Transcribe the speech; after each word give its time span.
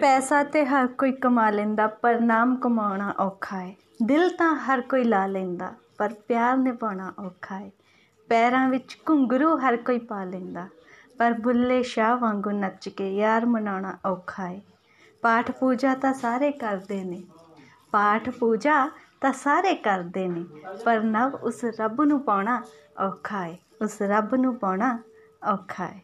ਪੈਸਾ 0.00 0.42
ਤੇ 0.44 0.64
ਹਰ 0.66 0.86
ਕੋਈ 0.86 1.12
ਕਮਾ 1.12 1.48
ਲੈਂਦਾ, 1.50 1.86
ਪਰ 1.86 2.20
ਨਾਮ 2.20 2.56
ਕਮਾਉਣਾ 2.56 3.14
ਔਖਾ 3.20 3.62
ਏ। 3.62 3.74
ਦਿਲ 4.02 4.28
ਤਾਂ 4.30 4.54
ਹਰ 4.56 4.80
ਕੋਈ 4.80 5.04
ਲਾ 5.04 5.26
ਲੈਂਦਾ, 5.26 5.72
ਪਰ 5.98 6.14
ਪਿਆਰ 6.28 6.56
ਨਿਭਾਉਣਾ 6.56 7.12
ਔਖਾ 7.18 7.58
ਏ। 7.60 7.70
ਪੈਰਾਂ 8.28 8.68
ਵਿੱਚ 8.68 8.96
ਘੁੰਗਰੂ 9.08 9.56
ਹਰ 9.58 9.76
ਕੋਈ 9.76 9.98
ਪਾ 9.98 10.24
ਲੈਂਦਾ, 10.24 10.66
ਪਰ 11.18 11.32
ਬੁੱਲੇ 11.32 11.82
ਸ਼ਾਹ 11.82 12.16
ਵਾਂਗੂ 12.16 12.50
ਨੱਚ 12.50 12.88
ਕੇ 12.88 13.14
ਯਾਰ 13.16 13.46
ਮਨਾਉਣਾ 13.46 13.98
ਔਖਾ 14.06 14.48
ਏ। 14.48 14.60
ਪਾਠ 15.22 15.50
ਪੂਜਾ 15.50 15.94
ਤਾਂ 15.94 16.14
ਸਾਰੇ 16.14 16.50
ਕਰਦੇ 16.52 17.02
ਨੇ। 17.04 17.22
ਪਾਠ 17.90 18.30
ਪੂਜਾ 18.30 18.88
ਤਾਂ 19.20 19.32
ਸਾਰੇ 19.32 19.74
ਕਰਦੇ 19.74 20.26
ਨੇ, 20.28 20.44
ਪਰ 20.84 21.00
ਨਵ 21.00 21.34
ਉਸ 21.34 21.64
ਰੱਬ 21.64 22.02
ਨੂੰ 22.02 22.20
ਪਾਉਣਾ 22.20 22.62
ਔਖਾ 23.00 23.46
ਏ। 23.46 23.56
ਉਸ 23.82 24.02
ਰੱਬ 24.02 24.34
ਨੂੰ 24.34 24.54
ਪਾਉਣਾ 24.56 24.98
ਔਖਾ 25.44 25.86
ਏ। 25.86 26.00